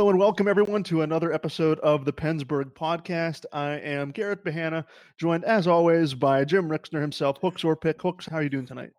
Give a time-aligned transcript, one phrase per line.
[0.00, 3.44] Hello and welcome everyone to another episode of the PensBurgh podcast.
[3.52, 4.86] I am Garrett Bahana,
[5.18, 7.36] joined as always by Jim Rixner himself.
[7.42, 8.00] Hooks or pick.
[8.00, 8.92] Hooks, how are you doing tonight?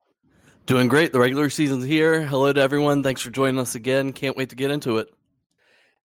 [0.68, 1.12] Doing great.
[1.12, 2.22] The regular season's here.
[2.22, 3.02] Hello to everyone.
[3.02, 4.14] Thanks for joining us again.
[4.14, 5.08] Can't wait to get into it.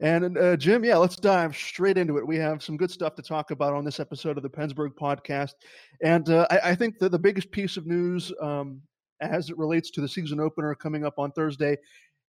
[0.00, 2.26] And uh, Jim, yeah, let's dive straight into it.
[2.26, 5.56] We have some good stuff to talk about on this episode of the PensBurgh podcast,
[6.02, 8.80] and uh, I, I, think that the biggest piece of news um,
[9.20, 11.76] as it relates to the season opener coming up on Thursday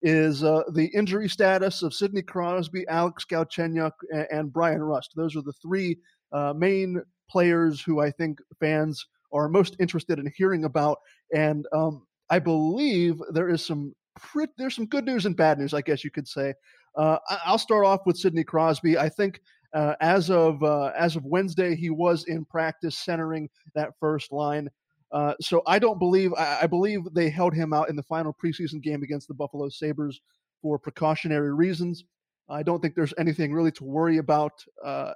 [0.01, 5.13] is uh, the injury status of Sidney Crosby, Alex Galchenyuk, and, and Bryan Rust.
[5.15, 5.97] Those are the three
[6.31, 10.99] uh, main players who I think fans are most interested in hearing about.
[11.33, 13.93] And um, I believe there is some
[14.57, 16.53] there's some good news and bad news, I guess you could say.
[16.97, 18.97] Uh, I'll start off with Sidney Crosby.
[18.97, 19.39] I think
[19.73, 24.69] uh, as of uh, as of Wednesday, he was in practice centering that first line.
[25.11, 28.35] Uh, so I don't believe I, I, believe they held him out in the final
[28.43, 30.19] preseason game against the Buffalo Sabres
[30.61, 32.03] for precautionary reasons.
[32.49, 35.13] I don't think there's anything really to worry about uh,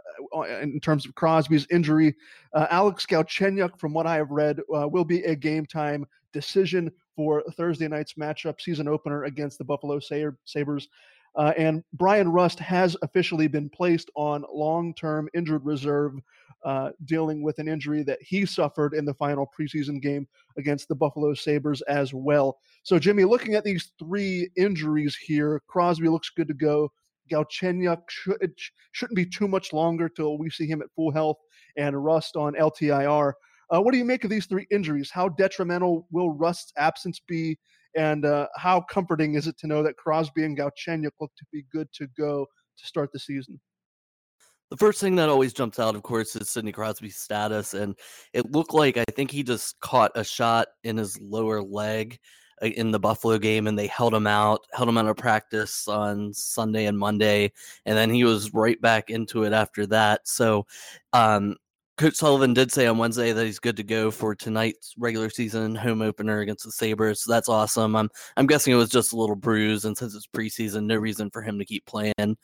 [0.62, 2.16] in terms of Crosby's injury.
[2.54, 6.92] Uh, Alex Galchenyuk, from what I have read, uh, will be a game time decision
[7.16, 10.88] for Thursday night's matchup, season opener against the Buffalo Sabres.
[11.36, 16.14] Uh, and Bryan Rust has officially been placed on long term injured reserve
[16.64, 20.96] uh, dealing with an injury that he suffered in the final preseason game against the
[20.96, 22.60] Buffalo Sabres as well.
[22.84, 26.92] So, Jimmy, looking at these three injuries here, Crosby looks good to go.
[27.32, 28.54] Galchenyuk should,
[28.92, 31.38] shouldn't be too much longer till we see him at full health,
[31.78, 33.34] and Rust on LTIR.
[33.74, 35.10] Uh, what do you make of these three injuries?
[35.10, 37.58] How detrimental will Rust's absence be?
[37.96, 41.66] And uh, how comforting is it to know that Crosby and Galchenyuk look to be
[41.72, 42.46] good to go
[42.78, 43.60] to start the season?
[44.70, 47.74] The first thing that always jumps out, of course, is Sidney Crosby's status.
[47.74, 47.94] And
[48.32, 52.18] it looked like I think he just caught a shot in his lower leg
[52.64, 55.90] uh, in the Buffalo game and they held him out, held him out of practice
[55.90, 57.52] on Sunday and Monday.
[57.86, 60.26] And then he was right back into it after that.
[60.26, 60.66] So,
[61.12, 61.58] um,
[61.98, 65.76] Coach Sullivan did say on Wednesday that he's good to go for tonight's regular season
[65.76, 67.22] home opener against the Sabres.
[67.24, 67.96] So that's awesome.
[67.96, 71.30] I'm I'm guessing it was just a little bruise, and since it's preseason, no reason
[71.30, 72.38] for him to keep playing.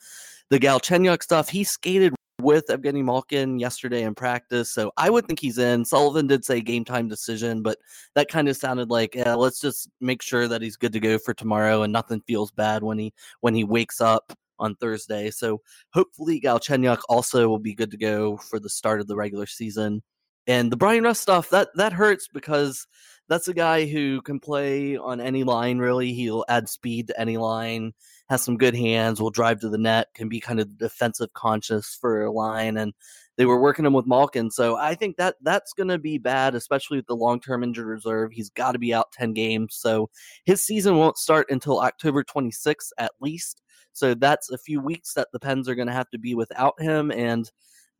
[0.50, 5.40] The Galchenyuk stuff, he skated with Evgeny Malkin yesterday in practice, so I would think
[5.40, 5.84] he's in.
[5.84, 7.78] Sullivan did say game time decision, but
[8.14, 11.18] that kind of sounded like yeah, let's just make sure that he's good to go
[11.18, 15.30] for tomorrow, and nothing feels bad when he when he wakes up on Thursday.
[15.30, 15.60] So
[15.92, 20.02] hopefully Galchenyuk also will be good to go for the start of the regular season.
[20.46, 22.86] And the Bryan Rust stuff that that hurts because
[23.28, 25.78] that's a guy who can play on any line.
[25.78, 27.92] Really, he'll add speed to any line.
[28.30, 29.20] Has some good hands.
[29.20, 30.08] Will drive to the net.
[30.14, 32.78] Can be kind of defensive conscious for a line.
[32.78, 32.94] And
[33.38, 36.54] they were working him with Malkin, so I think that that's going to be bad,
[36.56, 38.32] especially with the long term injured reserve.
[38.32, 40.10] He's got to be out ten games, so
[40.44, 43.62] his season won't start until October 26th at least.
[43.92, 46.74] So that's a few weeks that the Pens are going to have to be without
[46.80, 47.50] him, and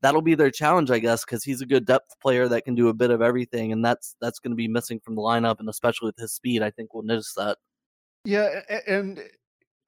[0.03, 2.89] that'll be their challenge, I guess, because he's a good depth player that can do
[2.89, 5.69] a bit of everything, and that's that's going to be missing from the lineup, and
[5.69, 7.59] especially with his speed, I think we'll notice that.
[8.25, 9.23] Yeah, and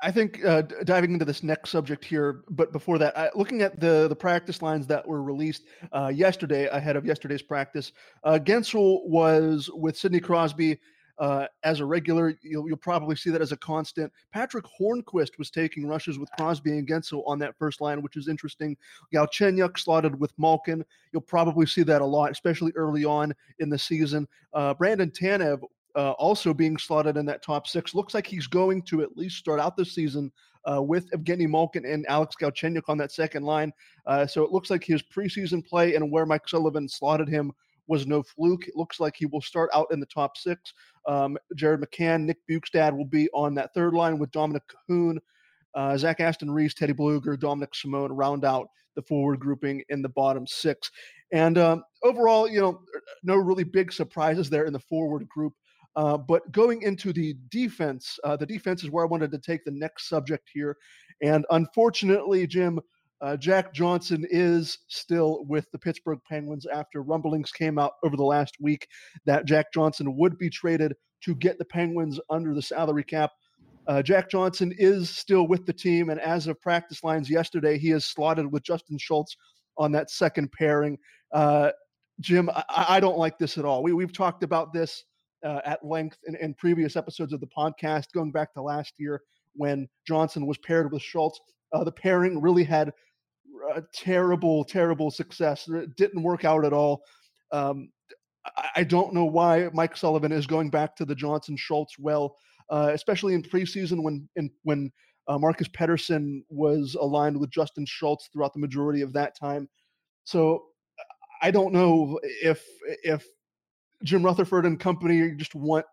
[0.03, 3.81] I think uh, diving into this next subject here, but before that, I, looking at
[3.81, 7.93] the the practice lines that were released uh, yesterday ahead of yesterday's practice,
[8.25, 10.78] uh, Guentzel was with Sidney Crosby
[11.21, 12.34] uh, as a regular.
[12.43, 14.11] You'll, you'll, probably see that as a constant.
[14.33, 18.27] Patrick Hornqvist was taking rushes with Crosby and Guentzel on that first line, which is
[18.27, 18.77] interesting.
[19.15, 20.82] Galchenyuk slotted with Malkin.
[21.12, 24.27] You'll probably see that a lot, especially early on in the season.
[24.55, 25.61] Uh, Brandon Tanev
[25.96, 27.94] uh, also being slotted in that top six.
[27.94, 30.30] Looks like he's going to at least start out the season
[30.70, 33.72] uh, with Evgeny Malkin and Alex Galchenyuk on that second line.
[34.06, 37.52] Uh, so it looks like his preseason play and where Mike Sullivan slotted him
[37.87, 38.69] was no fluke.
[38.69, 40.72] It looks like he will start out in the top six.
[41.06, 45.19] Um, Jared McCann, Nick Bjugstad will be on that third line with Dominik Kahun.
[45.75, 50.08] Uh, Zach Aston Reese, Teddy Blueger, Dominik Simon round out the forward grouping in the
[50.08, 50.90] bottom six.
[51.32, 52.81] And um, overall, you know,
[53.22, 55.54] no really big surprises there in the forward group.
[55.96, 59.64] Uh, but going into the defense, uh, the defense is where I wanted to take
[59.64, 60.76] the next subject here.
[61.22, 62.81] And unfortunately, Jim,
[63.20, 68.25] uh, Jack Johnson is still with the Pittsburgh Penguins after rumblings came out over the
[68.25, 68.87] last week
[69.26, 70.94] that Jack Johnson would be traded
[71.25, 73.32] to get the Penguins under the salary cap.
[73.86, 77.90] Uh, Jack Johnson is still with the team, and as of practice lines yesterday, he
[77.90, 79.36] is slotted with Justin Schultz
[79.76, 80.96] on that second pairing.
[81.32, 81.70] Uh,
[82.20, 83.82] Jim, I, I, don't like this at all.
[83.82, 85.04] We, we've talked about this
[85.44, 89.22] uh, at length in, in previous episodes of the podcast, going back to last year
[89.54, 91.40] when Johnson was paired with Schultz.
[91.72, 92.92] Uh, the pairing really had
[93.94, 95.69] terrible, terrible success.
[95.69, 97.02] It didn't work out at all.
[97.52, 97.90] Um,
[98.75, 102.36] I, don't know why Mike Sullivan is going back to the Johnson Schultz well,
[102.70, 104.90] uh, especially in preseason when in, when
[105.28, 109.69] Uh, Marcus Pettersson was aligned with Justin Schultz throughout the majority of that time.
[110.25, 110.64] So
[111.40, 112.66] I don't know if
[113.04, 113.25] if
[114.05, 115.87] Jim Rutherford and company just want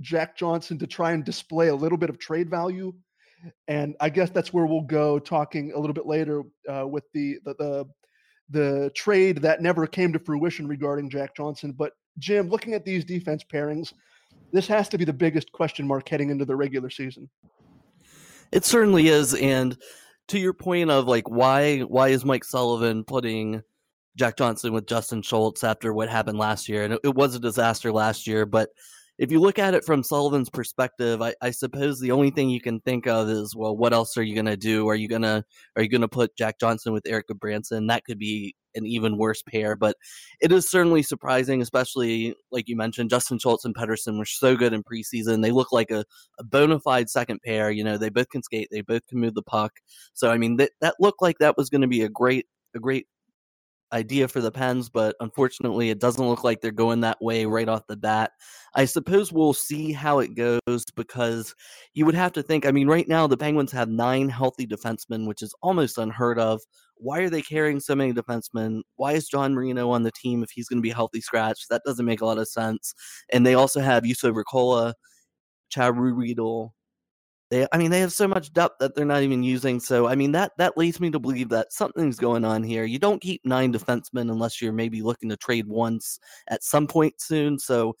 [0.00, 2.92] Jack Johnson to try and display a little bit of trade value.
[3.68, 7.38] And I guess that's where we'll go talking a little bit later uh, with the,
[7.44, 7.84] the, the
[8.50, 11.72] the trade that never came to fruition regarding Jack Johnson.
[11.72, 13.92] But Jim, looking at these defense pairings,
[14.52, 17.28] this has to be the biggest question mark heading into the regular season.
[18.52, 19.76] It certainly is, and
[20.28, 23.62] to your point of like why why is Mike Sullivan putting
[24.16, 26.84] Jack Johnson with Justin Schultz after what happened last year?
[26.84, 28.70] And it, it was a disaster last year, but
[29.18, 32.60] if you look at it from Sullivan's perspective, I, I, suppose the only thing you
[32.60, 34.88] can think of is, well, what else are you going to do?
[34.88, 35.44] Are you gonna
[35.76, 37.86] are you gonna put Jack Johnson with Erik Branson?
[37.86, 39.76] That could be an even worse pair.
[39.76, 39.96] But
[40.40, 44.72] it is certainly surprising, especially like you mentioned, Justin Schultz and Pettersson were so good
[44.72, 45.42] in preseason.
[45.42, 46.04] They look like a,
[46.40, 47.70] a bona fide second pair.
[47.70, 49.72] You know, they both can skate, they both can move the puck.
[50.14, 52.80] So I mean, that that looked like that was going to be a great a
[52.80, 53.06] great
[53.94, 57.68] idea for the Pens, but unfortunately, it doesn't look like they're going that way right
[57.68, 58.32] off the bat.
[58.74, 61.54] I suppose we'll see how it goes because
[61.94, 62.66] you would have to think.
[62.66, 66.60] I mean, right now, the Penguins have nine healthy defensemen, which is almost unheard of.
[66.96, 68.80] Why are they carrying so many defensemen?
[68.96, 71.68] Why is John Marino on the team if he's going to be healthy scratch?
[71.68, 72.94] That doesn't make a lot of sense.
[73.32, 74.94] And they also have Juuso Riikola,
[75.70, 76.70] Chad Ruhwedel,
[77.50, 79.78] they, I mean, they have so much depth that they're not even using.
[79.80, 82.84] So, I mean, that that leads me to believe that something's going on here.
[82.84, 86.18] You don't keep nine defensemen unless you're maybe looking to trade once
[86.48, 87.58] at some point soon.
[87.58, 87.96] So,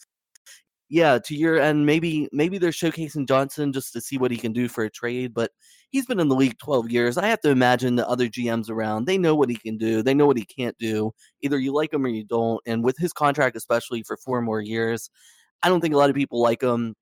[0.88, 4.52] yeah, to your end, maybe maybe they're showcasing Johnson just to see what he can
[4.52, 5.34] do for a trade.
[5.34, 5.50] But
[5.90, 7.18] he's been in the league 12 years.
[7.18, 10.02] I have to imagine the other GMs around they know what he can do.
[10.02, 11.12] They know what he can't do.
[11.42, 12.60] Either you like him or you don't.
[12.66, 15.10] And with his contract, especially for four more years,
[15.62, 16.94] I don't think a lot of people like him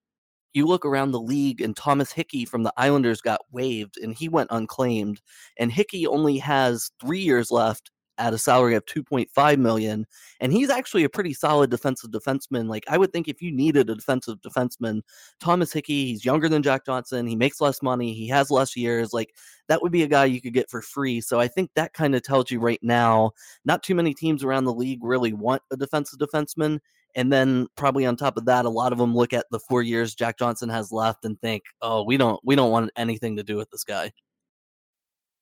[0.54, 4.28] you look around the league and Thomas Hickey from the Islanders got waived and he
[4.28, 5.20] went unclaimed.
[5.58, 10.06] And Hickey only has three years left at a salary of 2.5 million
[10.40, 13.88] and he's actually a pretty solid defensive defenseman like i would think if you needed
[13.88, 15.00] a defensive defenseman
[15.40, 19.14] thomas hickey he's younger than jack johnson he makes less money he has less years
[19.14, 19.34] like
[19.68, 22.14] that would be a guy you could get for free so i think that kind
[22.14, 23.30] of tells you right now
[23.64, 26.78] not too many teams around the league really want a defensive defenseman
[27.14, 29.82] and then probably on top of that, a lot of them look at the four
[29.82, 33.42] years Jack Johnson has left and think, "Oh, we don't we don't want anything to
[33.42, 34.12] do with this guy."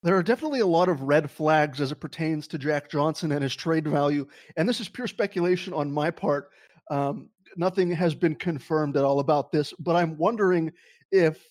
[0.02, 3.42] There are definitely a lot of red flags as it pertains to Jack Johnson and
[3.42, 4.26] his trade value,
[4.56, 6.50] and this is pure speculation on my part.
[6.90, 10.72] Um, nothing has been confirmed at all about this, but I'm wondering
[11.12, 11.44] if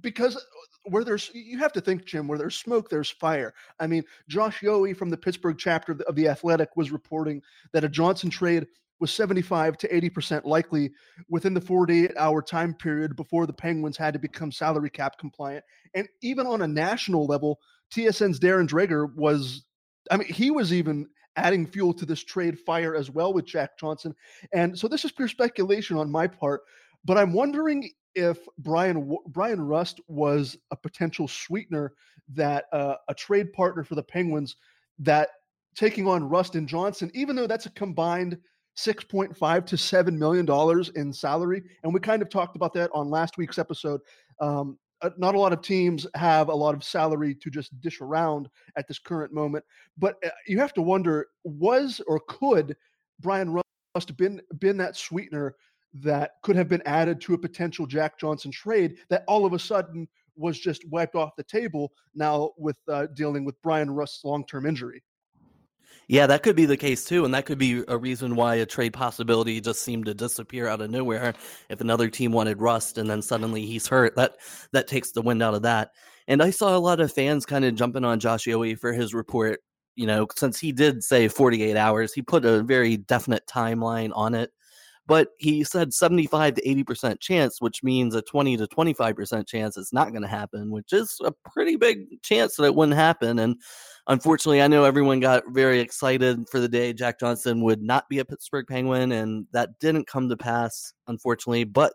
[0.00, 0.42] because
[0.84, 3.54] where there's you have to think jim where there's smoke there's fire.
[3.78, 7.42] I mean josh yohe from the pittsburgh chapter of the athletic was reporting
[7.72, 8.66] that a johnson trade
[9.00, 10.92] was 75 to 80% likely
[11.28, 15.64] within the 48 hour time period before the penguins had to become salary cap compliant.
[15.94, 17.58] And even on a national level
[17.92, 19.64] tsn's darren dreger was
[20.10, 23.78] i mean he was even adding fuel to this trade fire as well with jack
[23.78, 24.14] johnson.
[24.52, 26.62] And so this is pure speculation on my part
[27.04, 31.92] but i'm wondering if Brian Bryan Rust was a potential sweetener
[32.34, 34.56] that uh, a trade partner for the Penguins
[34.98, 35.28] that
[35.74, 38.38] taking on Rust and Johnson, even though that's a combined
[38.74, 42.72] six point five to seven million dollars in salary, and we kind of talked about
[42.74, 44.00] that on last week's episode.
[44.40, 48.00] Um, uh, not a lot of teams have a lot of salary to just dish
[48.00, 49.64] around at this current moment,
[49.98, 52.76] but uh, you have to wonder: was or could
[53.20, 53.50] Bryan
[53.94, 55.56] Rust been been that sweetener
[55.94, 59.58] that could have been added to a potential Jack Johnson trade that all of a
[59.58, 64.46] sudden was just wiped off the table now with uh, dealing with Bryan Rust's long
[64.46, 65.02] term injury.
[66.08, 68.66] Yeah, that could be the case too, and that could be a reason why a
[68.66, 71.34] trade possibility just seemed to disappear out of nowhere.
[71.68, 74.36] If another team wanted Rust and then suddenly he's hurt, that
[74.72, 75.90] that takes the wind out of that.
[76.28, 79.14] And I saw a lot of fans kind of jumping on Josh Yohe for his
[79.14, 79.60] report.
[79.94, 84.34] You know, since he did say 48 hours, he put a very definite timeline on
[84.34, 84.50] it
[85.06, 89.92] but he said 75 to 80% chance, which means a 20 to 25% chance it's
[89.92, 93.40] not going to happen, which is a pretty big chance that it wouldn't happen.
[93.40, 93.56] And
[94.06, 98.20] unfortunately, I know everyone got very excited for the day Jack Johnson would not be
[98.20, 101.64] a Pittsburgh Penguin, and that didn't come to pass, unfortunately.
[101.64, 101.94] But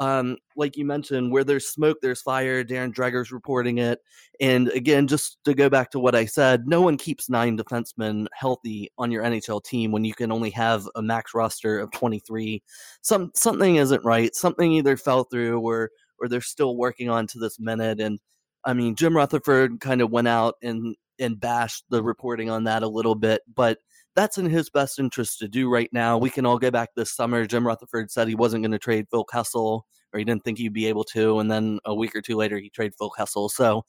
[0.00, 2.64] um, like you mentioned, where there's smoke, there's fire.
[2.64, 4.00] Darren Dreger's reporting it.
[4.40, 8.26] And again, just to go back to what I said, no one keeps nine defensemen
[8.32, 12.62] healthy on your NHL team when you can only have a max roster of 23.
[13.02, 14.34] Some something isn't right.
[14.34, 18.00] Something either fell through or or they're still working on to this minute.
[18.00, 18.18] And
[18.64, 22.82] I mean, Jim Rutherford kind of went out and and bashed the reporting on that
[22.82, 23.78] a little bit, but
[24.16, 26.18] that's in his best interest to do right now.
[26.18, 27.46] We can all go back this summer.
[27.46, 30.72] Jim Rutherford said he wasn't going to trade Phil Kessel or he didn't think he'd
[30.72, 31.38] be able to.
[31.38, 33.48] And then a week or two later, he traded Phil Kessel.
[33.48, 33.84] So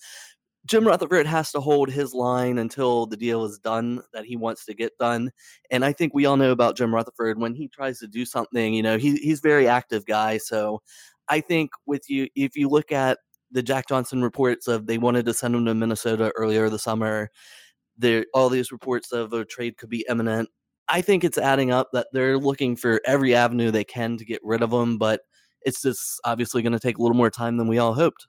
[0.66, 4.66] Jim Rutherford has to hold his line until the deal is done that he wants
[4.66, 5.32] to get done.
[5.72, 8.74] And I think we all know about Jim Rutherford when he tries to do something,
[8.74, 10.38] you know, he, he's very active guy.
[10.38, 10.82] So
[11.28, 13.18] I think with you, if you look at
[13.50, 17.32] the Jack Johnson reports of they wanted to send him to Minnesota earlier the summer,
[17.98, 20.50] there all these reports of a trade could be imminent.
[20.88, 24.42] I think it's adding up that they're looking for every avenue they can to get
[24.44, 25.22] rid of him, but
[25.62, 28.28] it's just obviously going to take a little more time than we all hoped.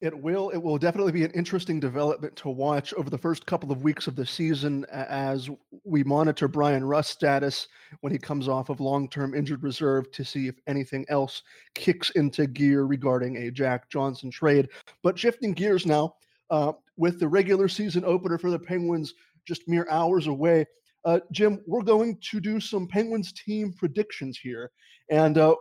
[0.00, 0.48] It will.
[0.48, 4.06] It will definitely be an interesting development to watch over the first couple of weeks
[4.06, 5.50] of the season as
[5.84, 7.68] we monitor Bryan Rust's status
[8.00, 11.42] when he comes off of long-term injured reserve to see if anything else
[11.74, 14.70] kicks into gear regarding a Jack Johnson trade.
[15.02, 16.14] But shifting gears now,
[16.50, 19.14] uh, with the regular season opener for the Penguins
[19.46, 20.66] just mere hours away,
[21.04, 24.70] uh, Jim, we're going to do some Penguins team predictions here,
[25.10, 25.54] and uh,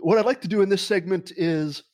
[0.00, 1.84] what I'd like to do in this segment is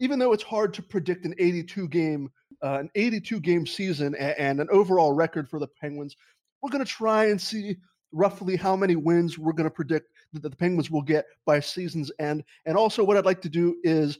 [0.00, 2.30] even though it's hard to predict an 82 game
[2.62, 6.16] uh, an 82 game season and, and an overall record for the Penguins,
[6.60, 7.76] we're going to try and see
[8.12, 12.10] roughly how many wins we're going to predict that the Penguins will get by season's
[12.18, 12.44] end.
[12.66, 14.18] And also, what I'd like to do is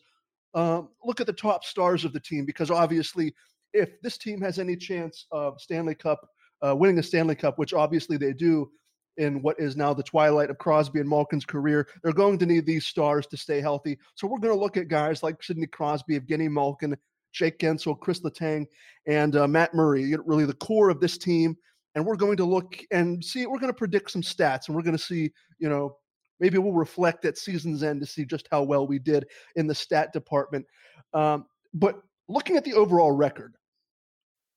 [0.55, 3.35] um, look at the top stars of the team because obviously,
[3.73, 6.21] if this team has any chance of Stanley Cup
[6.67, 8.71] uh, winning a Stanley Cup, which obviously they do,
[9.19, 11.87] in what is now the twilight of Crosby and Malkin's career.
[12.03, 13.99] They're going to need these stars to stay healthy.
[14.15, 16.97] So we're going to look at guys like Sidney Crosby, Evgeny Malkin,
[17.33, 18.67] Jake Guentzel, Chris Letang,
[19.07, 21.57] and uh, Matt Murray, really the core of this team.
[21.95, 24.83] And we're going to look and see, we're going to predict some stats and we're
[24.83, 25.99] going to see, you know,
[26.43, 29.75] maybe we'll reflect at season's end to see just how well we did in the
[29.75, 30.67] stat department.
[31.15, 33.55] Um, but looking at the overall record,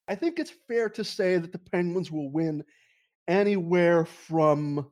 [0.08, 2.64] I think it's fair to say that the Penguins will win
[3.28, 4.88] anywhere from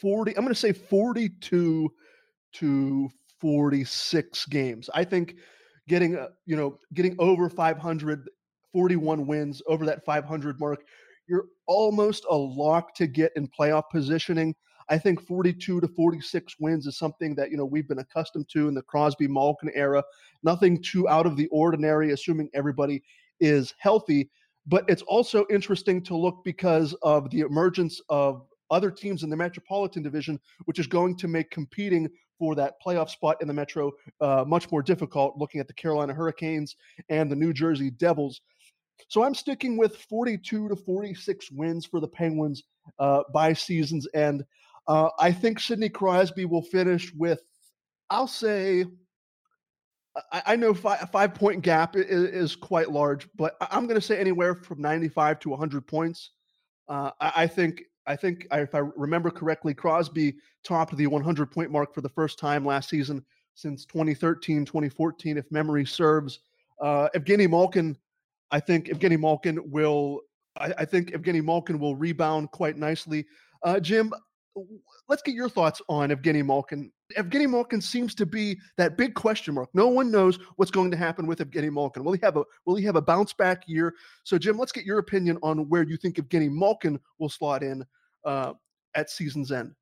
[0.00, 1.90] 40, I'm going to say 42
[2.52, 4.88] to 46 games.
[4.94, 5.34] I think
[5.88, 8.28] getting, uh, you know, getting over 500,
[8.72, 10.84] 41 wins over that 500 mark,
[11.28, 14.54] you're almost a lock to get in playoff positioning.
[14.88, 18.68] I think 42 to 46 wins is something that you know we've been accustomed to
[18.68, 20.02] in the Crosby Malkin era.
[20.42, 23.02] Nothing too out of the ordinary, assuming everybody
[23.40, 24.30] is healthy.
[24.66, 29.36] But it's also interesting to look because of the emergence of other teams in the
[29.36, 33.92] Metropolitan Division, which is going to make competing for that playoff spot in the Metro
[34.20, 36.76] uh, much more difficult, looking at the Carolina Hurricanes
[37.08, 38.40] and the New Jersey Devils.
[39.08, 42.64] So I'm sticking with 42 to 46 wins for the Penguins
[42.98, 44.44] uh, by season's end.
[44.86, 47.42] Uh, I think Sidney Crosby will finish with,
[48.10, 48.84] I'll say,
[50.32, 54.06] I, I know five, five point gap is, is quite large, but I'm going to
[54.06, 56.30] say anywhere from 95 to 100 points.
[56.88, 61.70] Uh, I, I, think I think if I remember correctly, Crosby topped the 100 point
[61.70, 63.24] mark for the first time last season
[63.54, 66.40] since 2013, 2014, if memory serves.
[66.80, 67.96] Uh, Evgeny Malkin,
[68.50, 70.20] I think Evgeny Malkin will.
[70.56, 73.26] I, I think Evgeny Malkin will rebound quite nicely.
[73.62, 74.12] Uh, Jim,
[75.08, 76.90] let's get your thoughts on Evgeny Malkin.
[77.16, 79.68] Evgeny Malkin seems to be that big question mark.
[79.74, 82.04] No one knows what's going to happen with Evgeny Malkin.
[82.04, 83.94] Will he have a will he have a bounce back year?
[84.22, 87.84] So, Jim, let's get your opinion on where you think Evgeny Malkin will slot in
[88.24, 88.52] uh,
[88.94, 89.72] at season's end.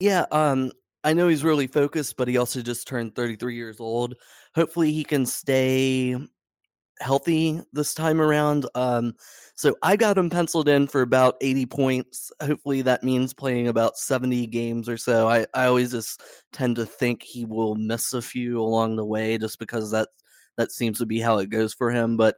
[0.00, 0.72] Yeah, um,
[1.04, 4.14] I know he's really focused, but he also just turned 33 years old.
[4.54, 6.16] Hopefully, he can stay
[7.00, 8.66] healthy this time around.
[8.74, 9.14] Um,
[9.54, 12.32] so I got him penciled in for about 80 points.
[12.42, 15.28] Hopefully that means playing about 70 games or so.
[15.28, 19.38] I, I always just tend to think he will miss a few along the way
[19.38, 20.08] just because that
[20.56, 22.16] that seems to be how it goes for him.
[22.16, 22.36] But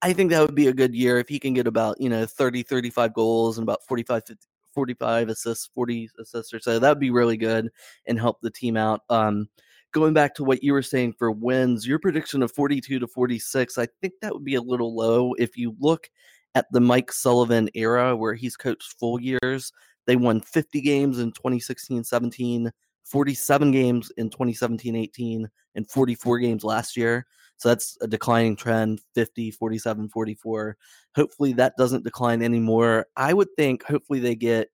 [0.00, 2.24] I think that would be a good year if he can get about, you know,
[2.24, 6.78] 30, 35 goals and about 45, 50, 45 assists, 40 assists or so.
[6.78, 7.70] That would be really good
[8.06, 9.00] and help the team out.
[9.10, 9.48] Um,
[9.92, 13.78] going back to what you were saying for wins, your prediction of 42 to 46,
[13.78, 15.34] I think that would be a little low.
[15.34, 16.10] If you look
[16.54, 19.72] at the Mike Sullivan era where he's coached full years,
[20.06, 22.72] they won 50 games in 2016 17,
[23.04, 27.26] 47 games in 2017 18, and 44 games last year.
[27.58, 30.76] So that's a declining trend 50, 47, 44.
[31.16, 33.06] Hopefully that doesn't decline anymore.
[33.16, 34.70] I would think hopefully they get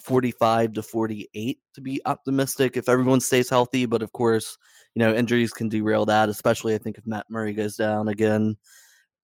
[0.00, 3.86] 45 to 48 to be optimistic if everyone stays healthy.
[3.86, 4.56] But of course,
[4.94, 8.56] you know, injuries can derail that, especially I think if Matt Murray goes down again.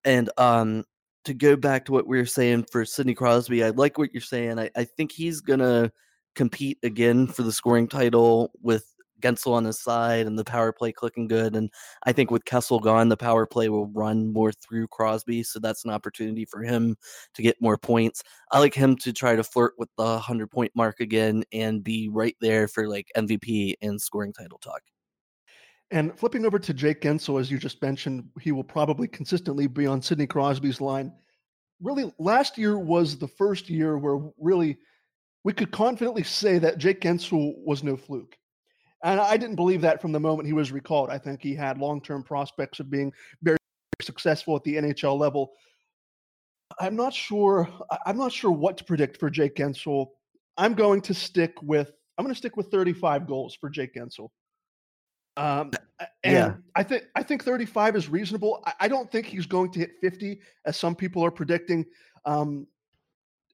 [0.03, 0.83] And um
[1.25, 4.21] to go back to what we were saying for Sidney Crosby, I like what you're
[4.21, 4.59] saying.
[4.59, 5.91] I, I think he's gonna
[6.35, 10.91] compete again for the scoring title with Guentzel on his side and the power play
[10.91, 11.55] clicking good.
[11.55, 11.69] And
[12.03, 15.43] I think with Kessel gone, the power play will run more through Crosby.
[15.43, 16.95] So that's an opportunity for him
[17.33, 18.23] to get more points.
[18.51, 22.09] I like him to try to flirt with the 100 point mark again and be
[22.09, 24.81] right there for like MVP and scoring title talk.
[25.91, 29.85] And flipping over to Jake Guentzel, as you just mentioned, he will probably consistently be
[29.85, 31.13] on Sidney Crosby's line.
[31.81, 34.77] Really, last year was the first year where really
[35.43, 38.35] we could confidently say that Jake Guentzel was no fluke.
[39.05, 41.11] And I didn't believe that from the moment he was recalled.
[41.11, 43.57] I think he had long term prospects of being very
[44.01, 45.53] successful at the NHL level.
[46.79, 47.69] I'm not sure.
[48.07, 50.07] I'm not sure what to predict for Jake Guentzel.
[50.57, 51.91] I'm going to stick with.
[52.17, 54.29] I'm going to stick with 35 goals for Jake Guentzel.
[55.37, 55.69] Um,
[56.23, 56.53] and yeah.
[56.75, 58.63] I think I think 35 is reasonable.
[58.65, 61.85] I, I, don't think he's going to hit 50, as some people are predicting.
[62.25, 62.65] Um,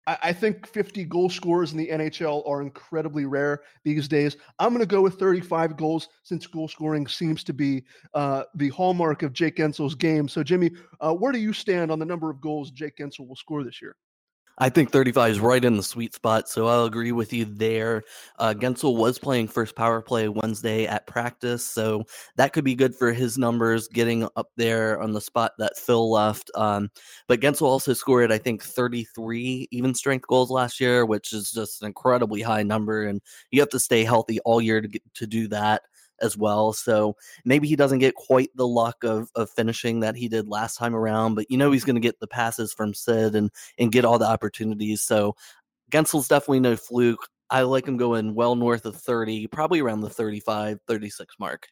[0.07, 4.37] I, I think 50 goal scorers in the NHL are incredibly rare these days.
[4.59, 8.69] I'm going to go with 35 goals since goal scoring seems to be uh, the
[8.69, 10.27] hallmark of Jake Guentzel's game.
[10.27, 13.35] So, Jimmy, uh, where do you stand on the number of goals Jake Guentzel will
[13.35, 13.95] score this year?
[14.57, 18.03] I think 35 is right in the sweet spot, so I'll agree with you there.
[18.37, 22.03] Uh, Guentzel was playing first power play Wednesday at practice, so
[22.35, 26.11] that could be good for his numbers, getting up there on the spot that Phil
[26.11, 26.51] left.
[26.55, 26.89] Um,
[27.27, 31.81] but Guentzel also scored, I think, 33 even strength goals last year, which is just
[31.81, 35.27] an incredibly high number, and you have to stay healthy all year to get, to
[35.27, 35.81] do that
[36.21, 36.73] as well.
[36.73, 40.77] So maybe he doesn't get quite the luck of, of finishing that he did last
[40.77, 43.91] time around, but you know he's going to get the passes from Sid and and
[43.91, 45.01] get all the opportunities.
[45.01, 45.35] So
[45.91, 47.27] Guentzel's definitely no fluke.
[47.49, 51.67] I like him going well north of 30, probably around the 35, 36 mark.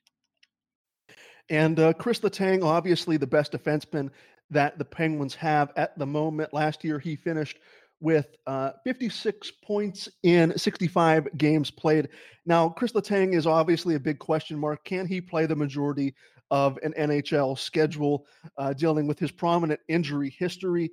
[1.50, 4.10] And uh, Chris Letang, obviously the best defenseman
[4.52, 6.54] that the Penguins have at the moment.
[6.54, 7.60] Last year, he finished
[8.02, 12.10] with uh, 56 points in 65 games played.
[12.46, 14.84] Now, Chris Letang is obviously a big question mark.
[14.86, 16.16] Can he play the majority
[16.52, 18.26] of an NHL schedule
[18.58, 20.92] uh, dealing with his prominent injury history?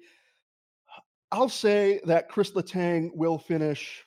[1.33, 4.05] I'll say that Chris Letang will finish,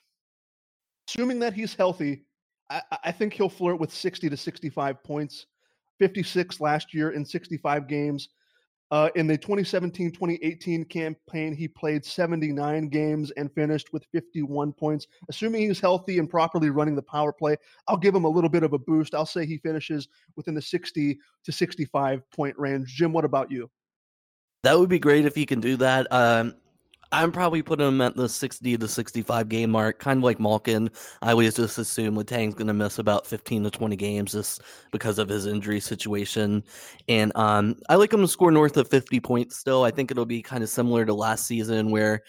[1.08, 2.24] assuming that he's healthy.
[2.70, 5.46] I, I think he'll flirt with 60 to 65 points,
[5.98, 8.28] 56 last year in 65 games.
[8.90, 15.06] Uh, in the 2017 2018 campaign, he played 79 games and finished with 51 points.
[15.28, 18.64] Assuming he's healthy and properly running the power play, I'll give him a little bit
[18.64, 19.14] of a boost.
[19.14, 22.88] I'll say he finishes within the 60 to 65 point range.
[22.96, 23.70] Jim, what about you?
[24.64, 26.06] That would be great if he can do that.
[26.10, 26.54] Um,
[27.12, 30.90] I'm probably putting him at the 60 to 65 game mark, kind of like Malkin.
[31.22, 35.18] I always just assume Letang's going to miss about 15 to 20 games just because
[35.18, 36.62] of his injury situation.
[37.08, 39.82] And um, I like him to score north of 50 points still.
[39.82, 42.22] I think it'll be kind of similar to last season where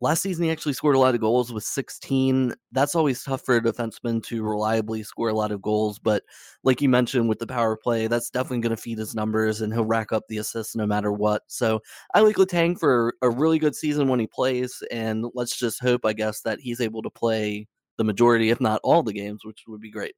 [0.00, 2.54] Last season, he actually scored a lot of goals with 16.
[2.70, 5.98] That's always tough for a defenseman to reliably score a lot of goals.
[5.98, 6.22] But
[6.62, 9.72] like you mentioned with the power play, that's definitely going to feed his numbers and
[9.72, 11.42] he'll rack up the assists no matter what.
[11.48, 11.80] So
[12.14, 14.82] I like Letang for a really good season when he plays.
[14.92, 18.80] And let's just hope, I guess, that he's able to play the majority, if not
[18.84, 20.14] all the games, which would be great.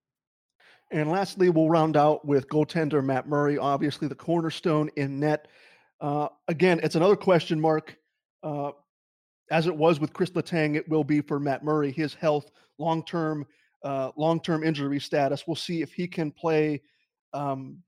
[0.91, 5.49] And lastly, we'll round out with goaltender Matt Murray, obviously the cornerstone in net.
[6.01, 7.97] Uh, again, it's another question mark.
[8.43, 8.73] Uh,
[9.51, 11.93] as it was with Chris Letang, it will be for Matt Murray.
[11.93, 13.47] His health, long term,
[13.85, 15.45] uh, long term injury status.
[15.47, 16.83] We'll see if he can play
[17.33, 17.79] um,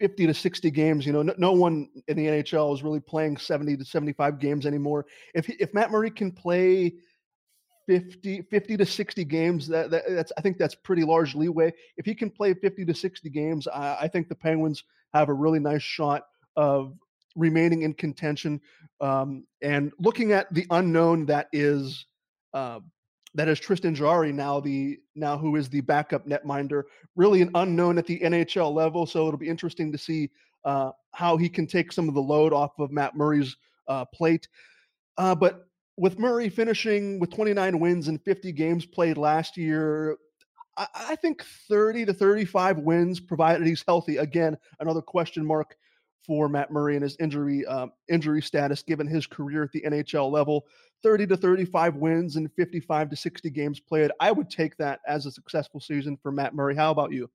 [0.00, 1.06] 50 to 60 games.
[1.06, 4.66] You know, no, no, one in the NHL is really playing 70 to 75 games
[4.66, 5.06] anymore.
[5.34, 6.94] If if Matt Murray can play
[7.86, 11.72] 50, 50 to 60 games, that, that, that's I think that's pretty large leeway.
[11.96, 14.82] If he can play 50 to 60 games, I, I think the Penguins
[15.14, 16.24] have a really nice shot
[16.56, 16.94] of
[17.36, 18.60] remaining in contention.
[19.00, 22.06] Um, and looking at the unknown that is
[22.54, 22.80] uh,
[23.34, 27.98] that is Tristan Jarry now the now who is the backup netminder, really an unknown
[27.98, 29.06] at the NHL level.
[29.06, 30.30] So it'll be interesting to see
[30.64, 33.56] uh, how he can take some of the load off of Matt Murray's
[33.88, 34.48] uh, plate.
[35.18, 40.16] Uh, but with Murray finishing with 29 wins and 50 games played last year,
[40.76, 44.16] I, I think 30 to 35 wins, provided he's healthy.
[44.16, 45.76] Again, another question mark
[46.26, 50.30] for Matt Murray and his injury um, injury status, given his career at the NHL
[50.30, 50.66] level.
[51.02, 54.10] 30 to 35 wins and 55 to 60 games played.
[54.18, 56.74] I would take that as a successful season for Matt Murray.
[56.74, 57.30] How about you?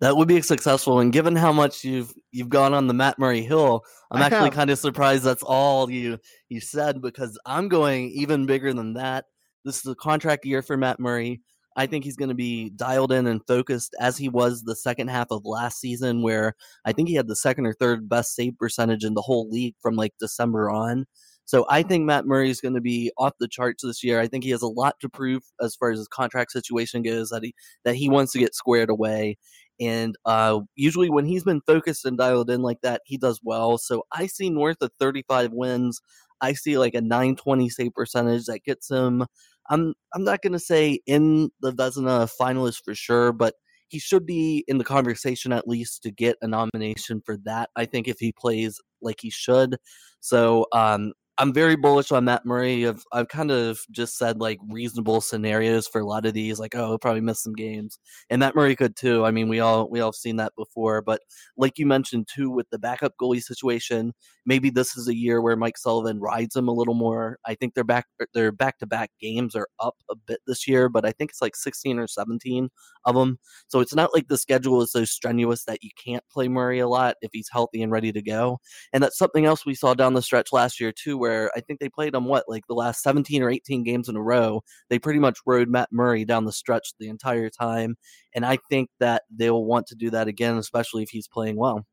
[0.00, 3.42] That would be successful, and given how much you've you've gone on the Matt Murray
[3.42, 4.54] hill, I'm I actually have.
[4.54, 9.24] kind of surprised that's all you you said because I'm going even bigger than that.
[9.64, 11.40] This is a contract year for Matt Murray.
[11.78, 15.10] I think he's going to be dialed in and focused as he was the second
[15.10, 18.58] half of last season, where I think he had the second or third best save
[18.58, 21.06] percentage in the whole league from like December on.
[21.44, 24.18] So I think Matt Murray is going to be off the charts this year.
[24.18, 27.28] I think he has a lot to prove as far as his contract situation goes
[27.30, 29.38] that he that he wants to get squared away.
[29.80, 33.78] And uh, usually when he's been focused and dialed in like that, he does well.
[33.78, 36.00] So I see north of 35 wins.
[36.40, 39.24] I see like a 920 save percentage that gets him.
[39.70, 43.54] I'm I'm not gonna say in the Vezina finalist for sure, but
[43.88, 47.70] he should be in the conversation at least to get a nomination for that.
[47.76, 49.78] I think if he plays like he should.
[50.20, 52.86] So um, I'm very bullish on Matt Murray.
[52.88, 56.74] I've I've kind of just said like reasonable scenarios for a lot of these, like
[56.74, 59.24] oh, he'll probably miss some games, and Matt Murray could too.
[59.24, 61.00] I mean, we all we all seen that before.
[61.00, 61.20] But
[61.56, 64.12] like you mentioned too, with the backup goalie situation,
[64.46, 67.38] maybe this is a year where Mike Sullivan rides him a little more.
[67.46, 70.66] I think their back er, their back to back games are up a bit this
[70.66, 72.68] year, but I think it's like 16 or 17
[73.04, 73.38] of them.
[73.68, 76.88] So it's not like the schedule is so strenuous that you can't play Murray a
[76.88, 78.58] lot if he's healthy and ready to go.
[78.92, 81.60] And that's something else we saw down the stretch last year too, where where I
[81.60, 84.62] think they played him what like the last 17 or 18 games in a row.
[84.88, 87.96] They pretty much rode Matt Murray down the stretch the entire time,
[88.34, 91.84] and I think that they'll want to do that again, especially if he's playing well.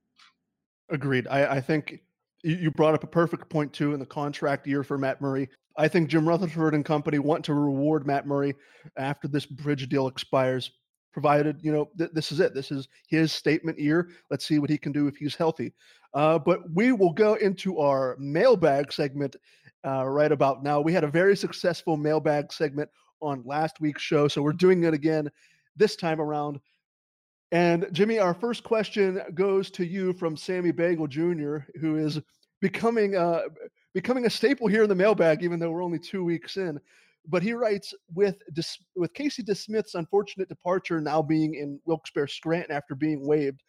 [0.90, 1.28] Agreed.
[1.28, 2.00] I, I think
[2.44, 5.50] you brought up a perfect point too in the contract year for Matt Murray.
[5.78, 8.56] I think Jim Rutherford and company want to reward Matt Murray
[8.98, 10.72] after this bridge deal expires
[11.16, 14.70] provided you know th- this is it this is his statement year let's see what
[14.70, 15.72] he can do if he's healthy.
[16.14, 19.38] Uh, but we will go into our mailbag segment
[19.86, 20.82] uh, right about now.
[20.82, 22.90] We had a very successful mailbag segment
[23.22, 25.32] on last week's show so we're doing it again
[25.78, 26.60] this time around.
[27.54, 32.20] And jimmy our first question goes to you from sammy bagel jr who is
[32.60, 33.44] becoming uh,
[33.94, 36.78] becoming a staple here in the mailbag even though we're only two weeks in
[37.28, 42.76] but he writes with Dis- with Casey DeSmith's unfortunate departure now being in Wilkes-Barre Scranton
[42.76, 43.62] after being waived.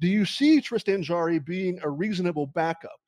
[0.00, 2.98] Do you see Tristan Jarry being a reasonable backup?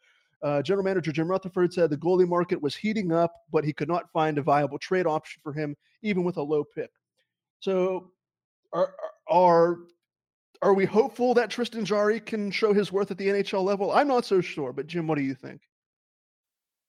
[0.43, 3.89] Uh, General Manager Jim Rutherford said the goalie market was heating up, but he could
[3.89, 6.91] not find a viable trade option for him, even with a low pick.
[7.61, 8.13] So,
[8.73, 8.95] are
[9.29, 9.79] are
[10.63, 13.91] are we hopeful that Tristan Jarry can show his worth at the NHL level?
[13.93, 15.63] I'm not so sure, but Jim, what do you think?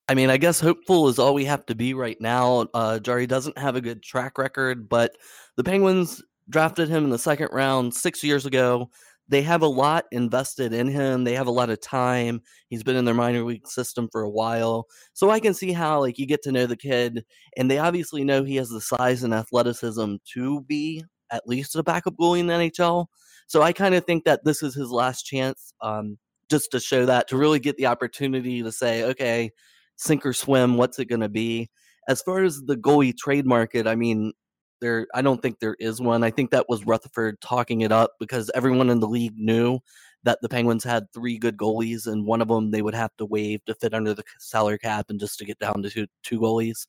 [0.09, 2.67] I mean, I guess hopeful is all we have to be right now.
[2.73, 5.17] Uh, Jarry doesn't have a good track record, but
[5.57, 8.89] the Penguins drafted him in the second round six years ago.
[9.27, 11.25] They have a lot invested in him.
[11.25, 12.41] They have a lot of time.
[12.69, 14.87] He's been in their minor league system for a while.
[15.11, 17.25] So I can see how like you get to know the kid
[17.57, 21.83] and they obviously know he has the size and athleticism to be at least a
[21.83, 23.07] backup goalie in the NHL.
[23.47, 26.17] So I kind of think that this is his last chance um,
[26.49, 29.51] just to show that, to really get the opportunity to say, okay,
[29.97, 30.77] sink or swim.
[30.77, 31.69] What's it going to be?
[32.07, 34.31] As far as the goalie trade market, I mean,
[34.79, 35.07] there.
[35.13, 36.23] I don't think there is one.
[36.23, 39.79] I think that was Rutherford talking it up because everyone in the league knew
[40.23, 43.25] that the Penguins had three good goalies, and one of them they would have to
[43.25, 46.39] waive to fit under the salary cap and just to get down to two, two
[46.39, 46.85] goalies.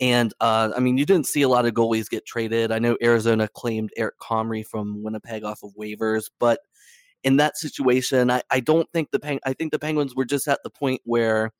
[0.00, 2.72] And uh, I mean, you didn't see a lot of goalies get traded.
[2.72, 6.60] I know Arizona claimed Eric Comrie from Winnipeg off of waivers, but
[7.22, 10.46] in that situation, I, I don't think the Peng- I think the Penguins were just
[10.46, 11.52] at the point where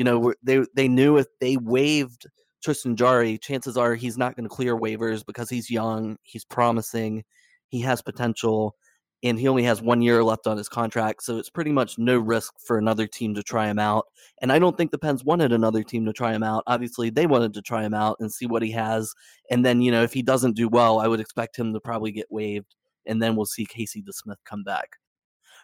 [0.00, 2.26] you know, they they knew if they waived
[2.64, 7.22] Tristan Jarry, chances are he's not going to clear waivers because he's young, he's promising,
[7.68, 8.76] he has potential,
[9.22, 11.22] and he only has one year left on his contract.
[11.22, 14.06] So it's pretty much no risk for another team to try him out.
[14.40, 16.64] And I don't think the Pens wanted another team to try him out.
[16.66, 19.12] Obviously, they wanted to try him out and see what he has.
[19.50, 22.10] And then, you know, if he doesn't do well, I would expect him to probably
[22.10, 22.74] get waived.
[23.04, 24.96] And then we'll see Casey DeSmith come back.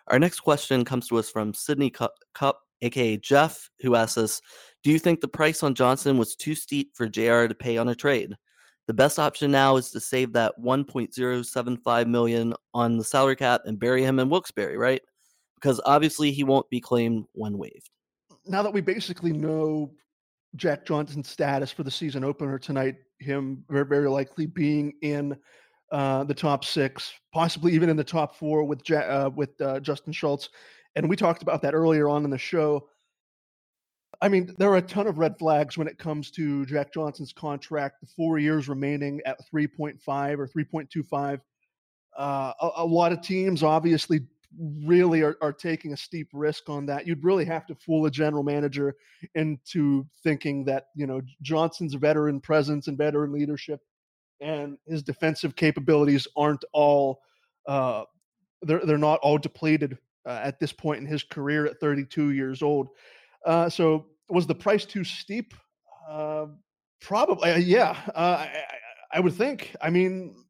[0.08, 4.40] Our next question comes to us from Sydney Cup aka Jeff, who asks us,
[4.82, 7.88] "Do you think the price on Johnson was too steep for JR to pay on
[7.88, 8.34] a trade?
[8.86, 13.78] The best option now is to save that 1.075 million on the salary cap and
[13.78, 15.02] bury him in Wilkes-Barre, right?
[15.56, 17.90] Because obviously he won't be claimed when waived."
[18.46, 19.92] Now that we basically know
[20.54, 25.36] Jack Johnson's status for the season opener tonight, him very very likely being in
[25.92, 29.80] uh, the top six, possibly even in the top four with ja- uh, with uh,
[29.80, 30.48] Justin Schultz
[30.96, 32.88] and we talked about that earlier on in the show.
[34.22, 37.34] I mean, there are a ton of red flags when it comes to Jack Johnson's
[37.34, 41.40] contract, the four years remaining at 3.5 or 3.25.
[42.16, 44.20] Uh, a, a, lot of teams obviously
[44.86, 47.06] really are, are taking a steep risk on that.
[47.06, 48.96] You'd really have to fool a general manager
[49.34, 53.82] into thinking that, you know, Johnson's veteran presence and veteran leadership
[54.40, 57.20] and his defensive capabilities aren't all,
[57.66, 58.04] uh,
[58.62, 62.62] they're, they're not all depleted uh, at this point in his career at 32 years
[62.62, 62.88] old.
[63.44, 65.54] Uh, so was the price too steep?
[66.08, 66.46] Uh,
[67.00, 67.96] probably, uh, yeah.
[68.14, 68.62] Uh, I,
[69.12, 69.74] I, would think.
[69.80, 70.44] I mean,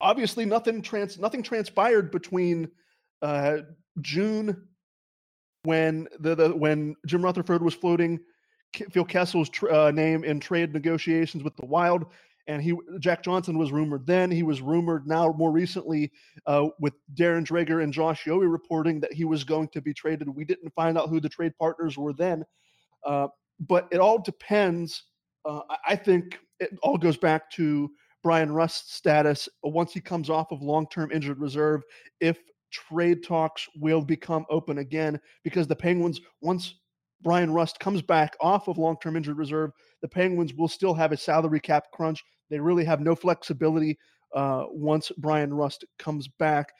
[0.00, 2.70] obviously, nothing trans nothing transpired between
[3.22, 3.58] uh,
[4.00, 4.68] June
[5.64, 8.20] when the, the when Jim Rutherford was floating
[8.90, 12.06] Phil Kessel's tr- uh, name in trade negotiations with the Wild,
[12.46, 14.30] and he Jack Johnson was rumored then.
[14.30, 16.10] He was rumored now more recently
[16.46, 20.28] uh, with Darren Dreger and Josh Yohe reporting that he was going to be traded.
[20.28, 22.44] We didn't find out who the trade partners were then,
[23.04, 23.28] uh,
[23.68, 25.04] but it all depends.
[25.44, 27.90] Uh, I think it all goes back to
[28.22, 31.82] Bryan Rust's status once he comes off of long-term injured reserve.
[32.20, 32.38] If
[32.70, 36.74] trade talks will become open again, because the Penguins once
[37.22, 39.70] Bryan Rust comes back off of long term injured reserve,
[40.02, 42.24] the Penguins will still have a salary cap crunch.
[42.48, 43.98] They really have no flexibility
[44.34, 46.72] uh, once Bryan Rust comes back.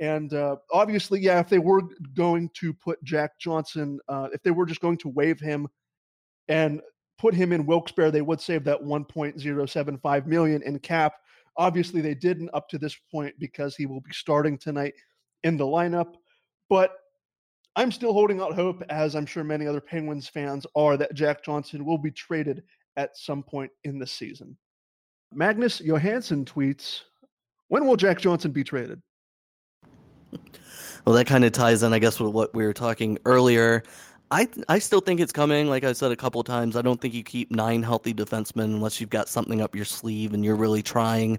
[0.00, 1.82] And uh, obviously, yeah, if they were
[2.14, 5.68] going to put Jack Johnson, uh, if they were just going to waive him
[6.48, 6.80] and
[7.18, 11.14] put him in Wilkes-Barre, they would save that 1.075 million in cap.
[11.56, 14.94] Obviously, they didn't up to this point because he will be starting tonight
[15.44, 16.14] in the lineup.
[16.68, 16.96] But
[17.74, 21.42] I'm still holding out hope, as I'm sure many other Penguins fans are, that Jack
[21.42, 22.62] Johnson will be traded
[22.96, 24.56] at some point in the season.
[25.32, 27.00] Magnus Johansson tweets,
[27.68, 29.00] when will Jack Johnson be traded?
[31.04, 33.82] Well, that kind of ties in, I guess, with what we were talking earlier.
[34.30, 35.68] I I still think it's coming.
[35.68, 39.00] Like I said a couple times, I don't think you keep nine healthy defensemen unless
[39.00, 41.38] you've got something up your sleeve and you're really trying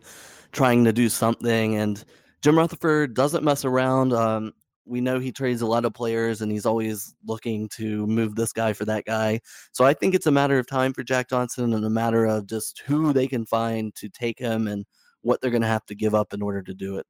[0.51, 1.75] trying to do something.
[1.75, 2.03] And
[2.41, 4.13] Jim Rutherford doesn't mess around.
[4.13, 4.53] Um,
[4.85, 8.51] we know he trades a lot of players and he's always looking to move this
[8.51, 9.39] guy for that guy.
[9.71, 12.47] So I think it's a matter of time for Jack Johnson and a matter of
[12.47, 14.85] just who they can find to take him and
[15.21, 17.05] what they're going to have to give up in order to do it.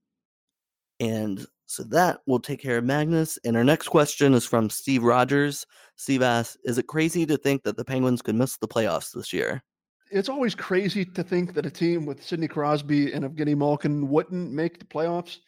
[1.00, 3.40] And so that will take care of Magnus.
[3.44, 5.66] And our next question is from Steve Rogers.
[5.96, 9.34] Steve asks Is it crazy to think that the Penguins could miss the playoffs this
[9.34, 9.64] year?
[10.12, 14.52] It's always crazy to think that a team with Sidney Crosby and Evgeny Malkin wouldn't
[14.52, 15.40] make the playoffs.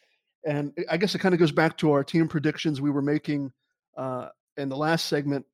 [0.46, 3.52] And I guess it kind of goes back to our team predictions we were making
[3.96, 5.44] uh, in the last segment.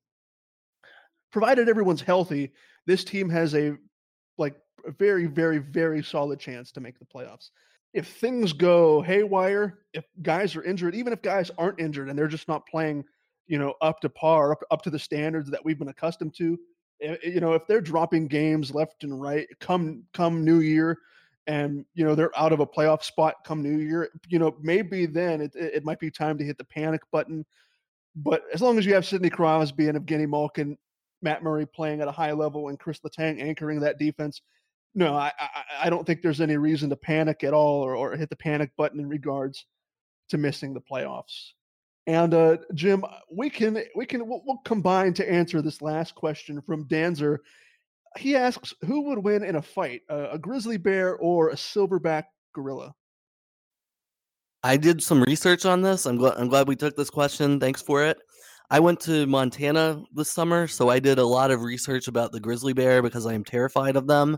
[1.31, 2.53] Provided everyone's healthy,
[2.85, 3.75] this team has a
[4.37, 7.49] like a very, very, very solid chance to make the playoffs.
[7.93, 12.27] If things go haywire, if guys are injured, even if guys aren't injured and they're
[12.27, 13.03] just not playing,
[13.47, 16.59] you know, up to par, up, up to the standards that we've been accustomed to,
[17.01, 20.99] eh, eh, you know, if they're dropping games left and right, come come New Year,
[21.47, 25.05] and you know they're out of a playoff spot come New Year, you know maybe
[25.05, 27.45] then it, it might be time to hit the panic button.
[28.15, 30.77] But as long as you have Sidney Crosby and Evgeny Malkin,
[31.21, 34.41] Matt Murray playing at a high level, and Chris Letang anchoring that defense,
[34.95, 38.15] no, I, I, I don't think there's any reason to panic at all or, or
[38.15, 39.65] hit the panic button in regards
[40.29, 41.51] to missing the playoffs.
[42.05, 46.61] And uh, Jim, we can we can we'll, we'll combine to answer this last question
[46.61, 47.37] from Danzer
[48.17, 52.23] he asks who would win in a fight, a, grizzly bear or a silverback
[52.53, 52.93] gorilla?
[54.63, 56.05] I did some research on this.
[56.05, 57.59] I'm glad I'm glad we took this question.
[57.59, 58.17] Thanks for it.
[58.69, 62.39] I went to Montana this summer, so I did a lot of research about the
[62.39, 64.37] grizzly bear because I am terrified of them.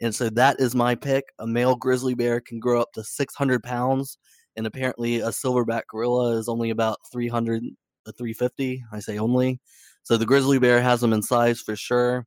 [0.00, 1.24] And so that is my pick.
[1.38, 4.18] A male grizzly bear can grow up to 600 pounds,
[4.56, 7.62] and apparently a silverback gorilla is only about 300
[8.04, 8.84] to uh, 350.
[8.92, 9.60] I say only.
[10.02, 12.26] So the grizzly bear has them in size for sure.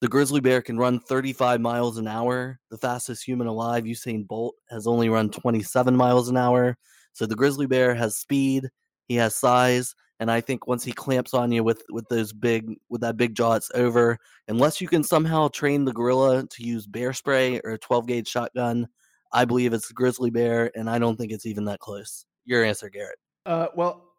[0.00, 2.60] The grizzly bear can run 35 miles an hour.
[2.70, 6.76] The fastest human alive, Usain Bolt, has only run 27 miles an hour.
[7.14, 8.68] So the grizzly bear has speed,
[9.08, 12.76] he has size, and I think once he clamps on you with with those big
[12.88, 14.18] with that big jaw, it's over.
[14.46, 18.28] Unless you can somehow train the gorilla to use bear spray or a 12 gauge
[18.28, 18.86] shotgun,
[19.32, 22.24] I believe it's the grizzly bear, and I don't think it's even that close.
[22.44, 23.18] Your answer, Garrett.
[23.46, 24.12] Uh, well,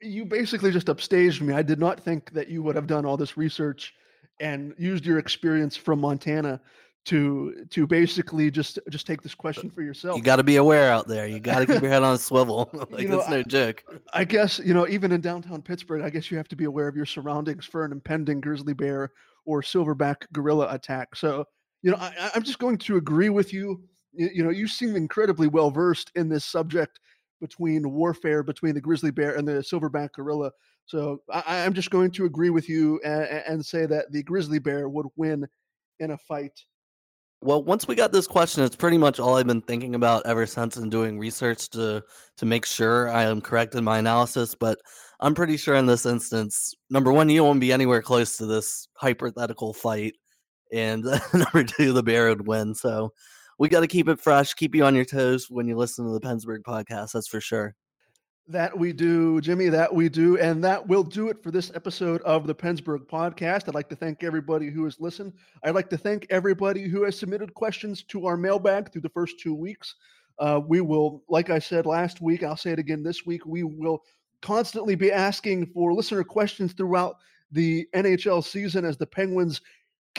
[0.00, 1.52] you basically just upstaged me.
[1.52, 3.94] I did not think that you would have done all this research
[4.42, 6.60] and used your experience from Montana
[7.04, 10.16] to to basically just just take this uh, question for yourself.
[10.16, 11.26] You got to be aware out there.
[11.26, 12.68] You got to keep your head on a swivel.
[12.90, 13.82] like you know, that's no I, joke.
[14.12, 16.88] I guess you know even in downtown Pittsburgh, I guess you have to be aware
[16.88, 19.10] of your surroundings for an impending grizzly bear
[19.46, 21.16] or silverback gorilla attack.
[21.16, 21.44] So
[21.82, 23.82] you know I, I'm just going to agree with you.
[24.12, 26.98] You, you know you seem incredibly well versed in this subject
[27.40, 30.52] between warfare between the grizzly bear and the silverback gorilla.
[30.86, 34.58] So I, am just going to agree with you and, and say that the grizzly
[34.58, 35.46] bear would win
[36.00, 36.52] in a fight.
[37.40, 40.46] Well, once we got this question, it's pretty much all I've been thinking about ever
[40.46, 42.02] since and doing research to
[42.36, 44.54] to make sure I am correct in my analysis.
[44.54, 44.78] But
[45.18, 48.86] I'm pretty sure in this instance, number one, you won't be anywhere close to this
[48.94, 50.14] hypothetical fight,
[50.72, 52.76] and number two, the bear would win.
[52.76, 53.12] So
[53.58, 56.12] we got to keep it fresh, keep you on your toes when you listen to
[56.12, 57.12] the PensBurgh podcast.
[57.12, 57.74] That's for sure.
[58.48, 60.36] That we do, Jimmy, that we do.
[60.36, 63.68] And that will do it for this episode of the PensBurgh podcast.
[63.68, 65.32] I'd like to thank everybody who has listened.
[65.62, 69.38] I'd like to thank everybody who has submitted questions to our mailbag through the first
[69.38, 69.94] two weeks.
[70.40, 73.62] Uh, we will, like I said last week, I'll say it again this week, we
[73.62, 74.02] will
[74.40, 77.16] constantly be asking for listener questions throughout
[77.52, 79.60] the NHL season as the Penguins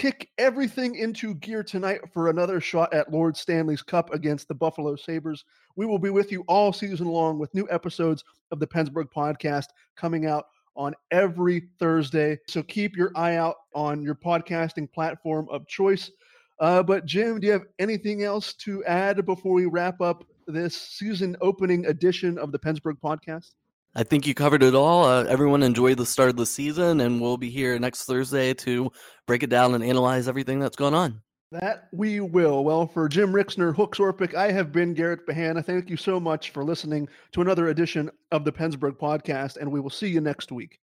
[0.03, 4.97] kick everything into gear tonight for another shot at Lord Stanley's Cup against the Buffalo
[4.97, 5.45] Sabres.
[5.77, 9.67] We will be with you all season long with new episodes of the PensBurgh podcast
[9.95, 12.37] coming out on every Thursday.
[12.49, 16.11] So keep your eye out on your podcasting platform of choice.
[16.59, 20.75] Uh, but Jim, do you have anything else to add before we wrap up this
[20.75, 23.51] season opening edition of the PensBurgh podcast?
[23.95, 25.05] I think you covered it all.
[25.05, 28.91] Uh, everyone enjoyed the start of the season, and we'll be here next Thursday to
[29.27, 31.21] break it down and analyze everything that's going on.
[31.51, 32.63] That we will.
[32.63, 35.63] Well, for Jim Rixner, Hooks Orpik, I have been Garrett Bahana.
[35.63, 39.79] Thank you so much for listening to another edition of the PensBurgh podcast, and we
[39.79, 40.79] will see you next week.